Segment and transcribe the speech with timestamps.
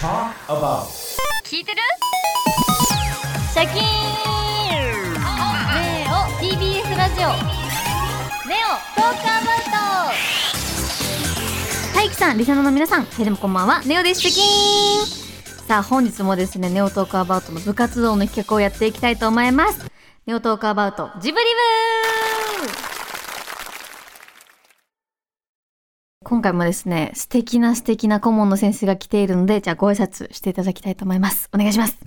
[0.00, 0.86] talk about.
[1.44, 1.78] 聞いてる？
[3.52, 3.84] シャキーン。
[5.74, 7.28] ねえお TBS ラジオ。
[8.48, 8.68] ネオ
[8.98, 9.70] トークアバウト。
[11.94, 13.82] 大輝さんリサノの皆さんへでもこんばんは。
[13.82, 14.44] ネオですシャキー
[15.64, 15.66] ン。
[15.66, 19.86] さあ本日もですねネオトークアバウトの部活動の企画をやっていきたいと思います。
[20.26, 22.89] ネオトークアバウトジブリ部
[26.30, 31.50] 今回もですね、素敵な素敵な顧問の先生が来ているので、じゃあご挨拶していただきたいと思います。
[31.52, 31.98] お願いします。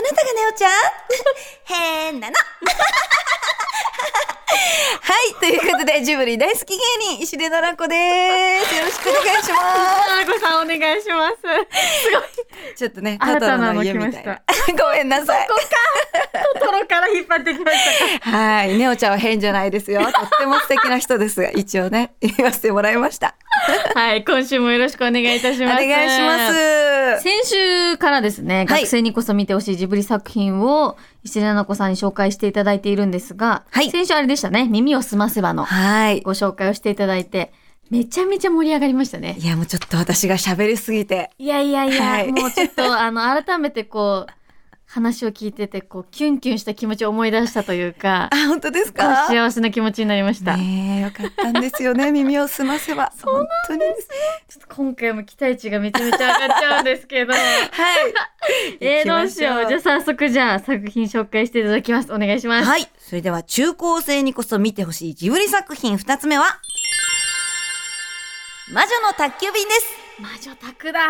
[0.00, 0.72] なたがネオちゃん？
[1.64, 2.34] 変なの
[5.00, 6.82] はい、ということで、ジブリ大好き芸
[7.14, 8.74] 人、石出奈々子です。
[8.74, 11.36] よろしくお願いしまあこさんお願いします。
[11.36, 12.35] す。
[12.76, 14.42] ちょっとね、新たなの家みた。
[14.78, 15.46] ごめんなさい。
[15.46, 17.76] トトロから引っ張ってきまし
[18.20, 20.02] はい、ネオちゃんは変じゃないですよ。
[20.02, 23.34] とっても素敵な人ですが、一応ね、 言わせてもらいました。
[23.94, 24.00] た。
[24.00, 25.86] はい、今週もよろしくお願いいたしおます。
[25.86, 27.22] 願いします。
[27.22, 36.20] 先週からですね、はい学生にこそ見てほしいジブリ作品を石田奈々子さんに紹介していただいているんですが、はい先週あれでしたね、耳をすませばのはい。
[36.20, 37.52] ご紹介をしていただいて、
[37.90, 39.36] めちゃめちゃ盛り上がりましたね。
[39.38, 41.30] いや、もうちょっと私が喋りすぎて。
[41.38, 44.32] いやいやいや、はいもうちょっと、あの、改めてこう、
[44.88, 49.26] 話を聞いてて、こう、キュンキュンした気持ちを思い出したというか、あ、本当ですか？
[49.26, 50.56] 幸せな気持ちになりました。
[50.56, 52.12] ねえ、よかったんですよね。
[52.12, 53.12] 耳を澄ませば。
[53.22, 54.08] 本当にです。
[54.48, 57.42] ちょっと今回も期待値がめちゃめちゃ上がっちゃうんですけど、はい。
[58.80, 59.66] えー、どうしよう。
[59.68, 62.12] じゃああ早速じゃあ作品紹介していただきます。
[62.12, 62.68] お願いします。
[62.68, 62.88] はい。
[62.98, 66.44] それでは中高生にこそ見てほしいジブリ作品二つ目は、
[68.72, 69.94] 魔女の宅急便です。
[70.20, 71.00] 魔女宅だ。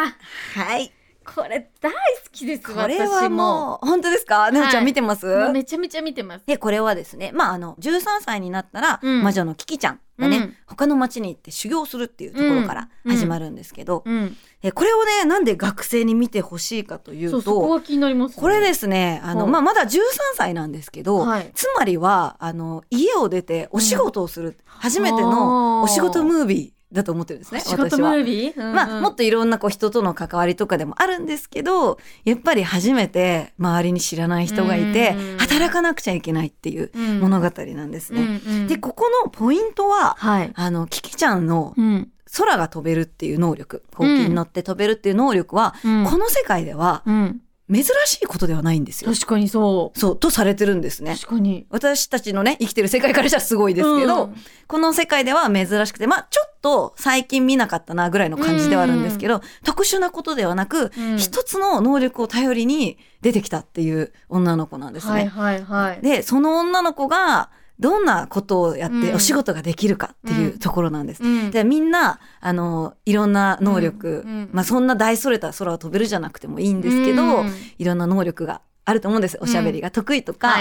[0.55, 0.93] はい。
[1.25, 1.97] これ大好
[2.31, 3.31] きです、これは私も。
[3.31, 4.51] もう、本当ですか？
[4.53, 6.45] ねおちゃん見てます、もうめちゃめちゃ見てます。
[6.47, 14.37] で、これはですね、まあ、あの、13歳になったら、うん魔女のキキちゃんがね、うん他の町に行って修行するっていうところからうん始まるんですけど、うん。
[14.63, 18.41] えこれをね、なんで学生に見てほしいかというと、そこが気になります、ね。
[18.43, 19.99] これですね、あの、はいまあ、まだ13
[20.37, 27.99] 歳なんですけど、はいつまりは、あの、家を出てお仕事をする、初めてのお仕事ムービーだと思ってるんですね、仕事。
[27.99, 38.21] ムービー、うんうんまあ、もっといろんなこう人との関わりとかでもあるんですけど、やっぱり初めて周りに知らない人がいてうん、働かなくちゃいけないっていううん物語なんですね。
[38.21, 40.51] うんうんで、ここのポイントは、はい。
[40.55, 42.11] あの、キキちゃんのうん。
[42.37, 47.41] 空が飛べるっていう能力、ほうきに乗って飛べるっていう能力は、うんこの世界ではうん。
[47.73, 49.13] 珍しいことではないんですよ。
[49.13, 49.99] 確かにそう。
[49.99, 51.17] そう、とされてるんですね。
[51.17, 51.67] 確かに。
[51.71, 54.35] 私たちのね、生きてる世界からしたらすごいですけど、うん
[54.69, 65.13] この世界では珍しくて、まあちょっと最近見なかったなぐらいの感じではあるんですけど、特殊なことではなく、うん一つの能力を頼りに出てきたっていう女の子なんですね。
[65.13, 66.01] はいはいはい。
[66.03, 71.23] で、その女の子がどんなことをやってうんお仕事ができるかっていうところなんです。
[71.23, 79.37] うんでみんな、あの、いろんな能力、うんうんまあそんな大それた空を飛べるじゃなくてもいいんですけど、うんいろんな能力があると思うんです。
[79.41, 80.57] おしゃべりが得意とか、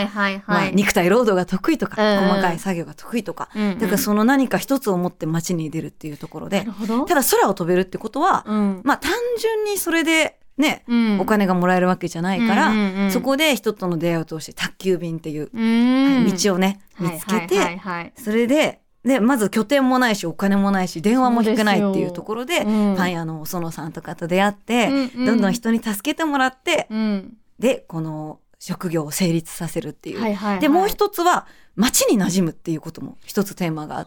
[0.48, 0.66] ま。
[0.74, 3.50] 肉体労働が得意とか、うん細かい作業が得意とか、
[3.80, 6.68] だからその何か一つを持って街に出るっていうところで。
[7.08, 8.82] ただ空を飛べるってことは、うん。
[8.84, 11.20] まあ単純にそれでね、うん。
[11.20, 13.12] お金がもらえるわけじゃないから、うんうんうん。
[13.12, 16.32] そこで人との出会いを通して宅急便っていう、うん。
[16.32, 18.04] 道をね、見つけて、はいはいはい。
[18.04, 22.96] はいそれで、で、まず拠点もないし、お金もないし、電話も引けないっていうところで、うん。
[22.98, 25.26] パン屋のお園さんとかと出会って、うんうん。
[25.26, 27.38] どんどん人に助けてもらって、うん。
[27.60, 30.20] で、この職業を成立させるっていう。
[30.20, 30.60] はいはいはい。
[30.60, 31.46] で、もう一つは、
[31.76, 34.04] 街に馴染むっていうことも一つテーマがあっ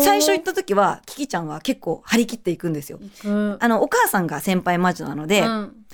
[0.00, 3.00] て、最初行った時は、キキちゃんは結構張り切っていくんですよ。
[3.24, 5.84] あの、お母さんが先輩魔女なので、うん。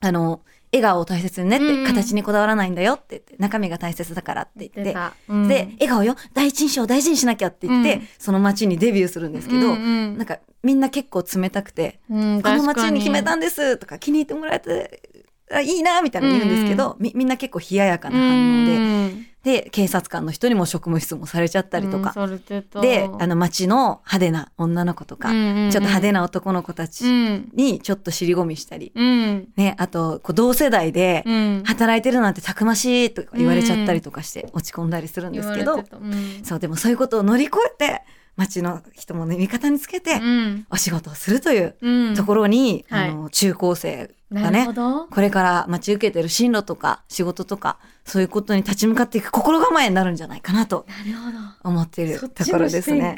[0.00, 0.42] あの、
[0.72, 1.84] 笑顔を大切にねって、うん。
[1.84, 5.48] 形にこだわらないんだよって言って、中身が大切だからって言って、うん。
[5.48, 8.08] で、笑顔よ、第一印象を大事にしなきゃって言って、うん。
[8.18, 9.76] その街にデビューするんですけど、うんう
[10.12, 10.16] ん。
[10.16, 15.11] なんかみんな結構冷たくて、うんこの街に決めたんんですとか気に入ってもらえて、あ
[15.60, 22.14] いいなみたいなの言うんですけど、みみんな結構冷ややかな反応で、で、警察官の人にも職務質問されちゃったりとか、
[22.80, 27.50] で、あの街の派手な女の子とか、ちょっと派手な男の子たちうん。
[27.52, 29.48] にちょっと尻込みしたり、うん。
[29.56, 31.62] ね、あと、こう同世代で、うん。
[31.64, 35.82] 働いてるなんてたくましいとか言われちゃったりとかして落ち込んだりするんですけど
[36.44, 38.02] そう、でもそういうことを乗り越えて、
[38.36, 40.66] 街の人もね、味方につけて、うん。
[40.70, 42.14] お仕事をするといううん。
[42.14, 43.10] ところに、はい。
[43.10, 51.38] あの、中高生がなるねほ、どこれから待ち受けてる進路とか仕事とか、そういうことに立ち向かっていく心構えになるんじゃないかなとなるほど
[51.70, 53.16] 思ってるところですね。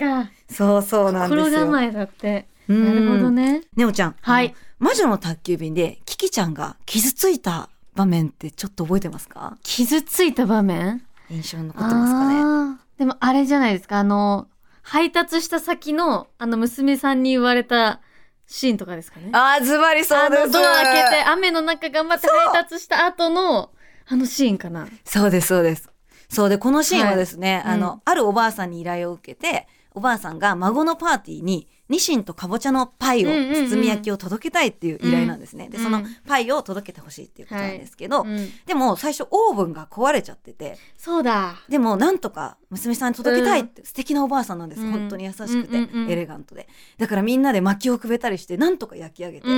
[0.51, 1.45] そうそうなんですよ。
[1.45, 4.17] 心構えだってうんなるほどねねおちゃん。
[4.21, 4.55] はい。
[4.79, 9.57] 魔女の宅急便で、キキちゃんが傷ついた場面ってちょっと覚えてますか？
[9.63, 11.03] 傷ついた場面？
[11.31, 12.29] 印象に残ってますか
[12.73, 12.79] ね？
[12.99, 14.47] でもあれじゃないですかあの
[14.83, 18.01] 配達した先の、あの、娘さんに言われた
[18.47, 19.31] シーンとかですかね。
[19.33, 20.51] ああ、ズバリそうです。
[20.51, 23.71] ドア開けて、雨の中頑張って配達した後の、
[24.07, 24.87] あのシーンかな。
[25.05, 25.91] そうです、そうです。
[26.29, 35.69] そうで、このシーンはですね、はい、あの、うん、あるおばあさんに依頼を受けて、おばあさんが孫のパーティーにニシンとかぼちゃのパイを、包み焼きを届けたいっていう依頼なんですね。
[35.69, 38.27] で、そのパイを届けてほしいっていうことなんですけど、
[38.67, 40.79] でも最初オーブンが壊れちゃってて。
[40.97, 41.57] そうだ。
[41.69, 44.83] でもなんとか娘さんに届けたいって、素敵なおばあさんなんです。
[44.83, 46.69] うん、本当に優しくて、エレガントで。
[46.97, 49.49] だからみんなで薪をくべたりして、なんとか焼き上げて。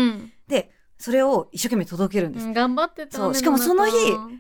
[0.49, 2.47] で、それを一生懸命届けるんです。
[2.47, 3.35] うん、頑張ってたそう。
[3.35, 3.93] しかもその日、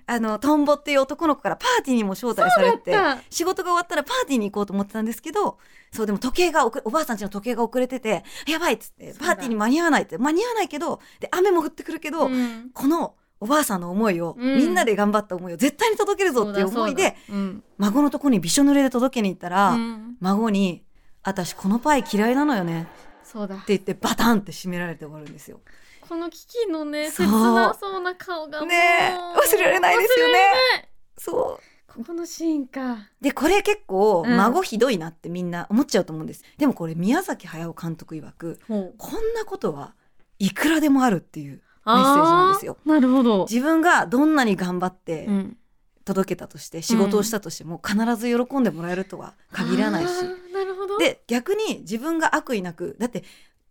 [0.06, 2.94] あの、トンボっていう男の子からパーティーにも招待されて、
[3.28, 5.58] 仕事が終わったらパーティーに行こうと思ってたんですけど、
[5.92, 19.76] そう、でも時計がおばあさんちの時計が遅れてて、やばいっつって、パーティーに間に合わないって、間に合わないけど、で、雨も降ってくるけど、うん、この、おばあさんの思いを、うん、みんなで頑張った思いを絶対に届けるぞっていう思いで、うん、孫のとこにびしょ濡れで届けに行ったら、
[20.20, 20.84] 孫に、
[21.22, 22.86] 私このパイ嫌いなのよね。
[23.24, 23.56] そうだ。
[23.56, 25.60] って言ってバタンって閉められて終わるんですよ。
[26.08, 30.40] この危機のね切なそうな顔がね忘れられないですよね。
[31.18, 31.92] そう。
[31.92, 33.08] ここのシーンか。
[33.20, 39.94] でこれ結構孫ひどいなってみんな思っちゃうと思うんです、うん、でもこれ宮崎駿監督曰く、こんなことは
[40.38, 42.76] いくらでもあるっていうメッセージなんですよ。
[42.84, 43.46] なるほど。
[43.50, 45.28] 自分がどんなに頑張って
[46.04, 50.10] 届けたとして、仕事をしたとしても必ず喜んでもらえるとは限らないし、
[50.52, 50.98] なるほど。
[50.98, 53.24] で逆に自分が悪意なくだって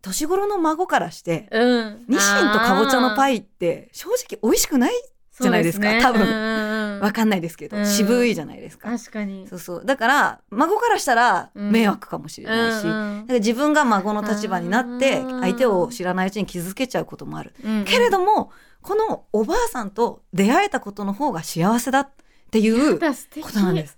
[0.06, 4.92] 年頃の孫からして、うん、ニシンとかぼちゃのパイって正直美味しくない
[5.40, 8.90] じゃないですか、ね、多分、わかんないですけど、渋いじゃないですか。
[8.90, 9.48] 確かに。
[9.48, 9.86] そうそう。
[9.86, 12.94] だから孫からしたら迷惑かもしれないし、だか
[13.28, 17.54] ら自分が孫の立場になって相手を知らないうちに傷つけちゃうこともある、
[17.86, 18.52] けれども
[18.82, 22.10] このおばあさんと出会えたことの方が幸せだっ
[22.52, 23.00] ていう
[23.42, 23.98] ことなんです。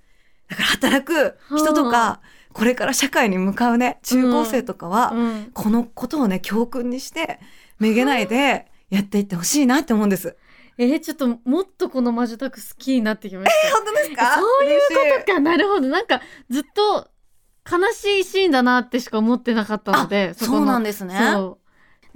[0.50, 2.22] だから働く人とか、
[2.58, 5.14] これから社会に向かうね中高生とかは、
[5.54, 7.40] このことをね教訓にして
[7.78, 10.36] めげないでやっていってほしいなって思うんです。
[10.80, 13.68] えー、ちょっともっとこの魔女宅好きになってきました。
[13.68, 14.36] えー、本当ですか？
[14.38, 15.40] そういうことか。
[15.40, 15.88] なるほど。
[15.88, 16.20] なんか
[16.50, 17.08] ずっと
[17.72, 20.34] 悲しいシーンだなってしか思ってなかったので。
[20.34, 21.16] そうなんですね。
[21.34, 21.60] そ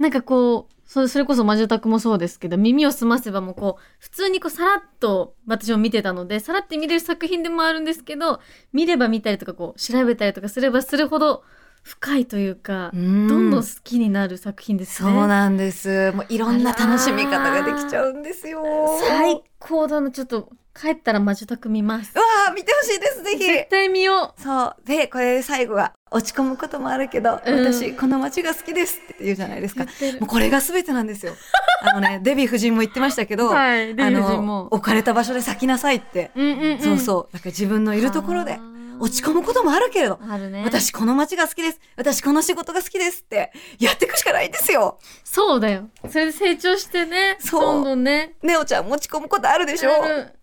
[0.00, 0.02] う。
[0.02, 8.40] なんかこう、それそれこそ魔女宅もそうですけど、耳を澄ませばもうこう、普通にこうさらっと私も見てたので、さらって見れる作品でもあるんですけど、
[8.74, 11.44] 見れば見たりとかこう、調べたりとかすればするほど、
[11.82, 15.10] 深いというか、どんどん好きになる作品ですね。
[15.10, 16.12] そうなんです。
[16.12, 18.62] もういろんな楽しみ方ができちゃうんですよ。
[19.08, 20.10] 最高だな。
[20.10, 22.12] ちょっと帰ったら魔女宅見ます。
[22.14, 23.38] うわあ見てほしいです、ぜひ。
[23.38, 24.40] 絶対見よう。
[24.40, 24.76] そう。
[24.84, 29.84] で、これ最後は落ち込むこともあるけど、うん、私この街が好きですって言うじゃないですか。
[29.84, 29.90] も
[30.22, 31.34] うこれが全てなんですよ。
[31.82, 36.30] あのね、デヴィ夫人も言ってましたけど、はい、あの、置かれた場所で咲きなさいって。
[36.36, 37.32] うんうんうん、そうそう。
[37.32, 38.58] だから自分のいるところで。
[39.02, 41.80] 落ち込むこともあるけれど、ね、私この街が好きです。
[41.96, 45.00] 私この仕事が好きですって、やっていくしかないんですよ。
[45.24, 45.88] そうだよ。
[46.08, 47.36] それで成長してね。
[47.40, 47.62] そう。
[47.62, 48.36] どんどんね。
[48.44, 49.90] ねおちゃん持ち込むことあるでしょ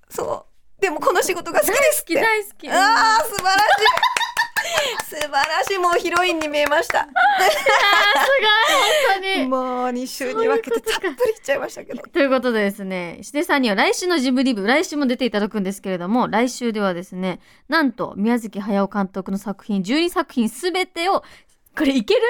[0.09, 0.81] そう。
[0.81, 2.15] でもこの仕事が好きですって。
[2.15, 2.83] 大好き大好き。
[2.83, 4.19] ああ、素晴らしい。
[5.10, 7.00] 素晴らしいもうヒロインに見えました。
[7.00, 8.45] すごい
[8.75, 9.48] 本当に。
[9.48, 12.01] もう2週に分けてたっぷりいっちゃいましたけど。
[12.01, 21.24] ということでですね、しでさんには来週のジブリ部、来週も出ていただくんですけれども、来週ではですね、なんと宮崎駿監督の作品、12作品すべてを、
[21.78, 22.21] これいける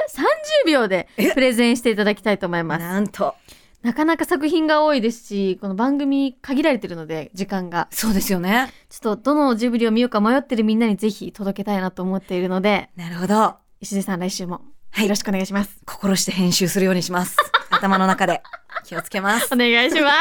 [0.65, 2.79] ?30 秒でプレゼンしていただきたいと思います。
[2.79, 3.36] なんと。
[3.81, 7.88] なかなか作品が多いですし、この番組限られてるので、時間が。
[7.91, 8.74] そうですよね。
[8.89, 12.89] ちょっとどのジブリを見ようか迷ってるみんなにぜひ届けたいなと思っているので。
[12.98, 13.55] なるほど。
[13.79, 14.62] 石出さん来週も
[14.98, 15.79] よろしくお願いします。
[15.86, 17.38] 心して編集するようにします。
[17.69, 18.43] 頭の中で。
[18.83, 19.53] 気をつけます。
[19.53, 20.15] お願いします。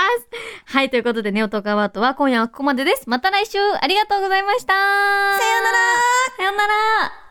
[0.76, 3.08] はい、ということで、ネオトカワートは今夜はここまでです。
[3.08, 4.72] また来週ありがとうございました。
[4.72, 5.78] さようなら
[6.36, 7.27] さようなら